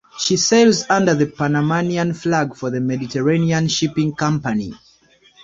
She 0.17 0.35
sails 0.35 0.83
under 0.89 1.13
the 1.13 1.27
Panamanian 1.27 2.15
flag 2.15 2.55
for 2.55 2.71
the 2.71 2.81
Mediterranean 2.81 3.67
Shipping 3.67 4.15
Company. 4.15 4.73